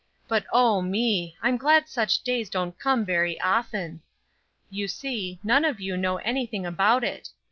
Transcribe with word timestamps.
But, 0.27 0.47
oh, 0.51 0.81
me! 0.81 1.37
I'm 1.43 1.57
glad 1.57 1.87
such 1.87 2.23
days 2.23 2.49
don't 2.49 2.79
come 2.79 3.05
very 3.05 3.39
often. 3.39 4.01
You 4.71 4.87
see, 4.87 5.39
none 5.43 5.63
of 5.63 5.79
you 5.79 5.95
know 5.95 6.17
anything 6.17 6.65
about 6.65 7.03
it. 7.03 7.29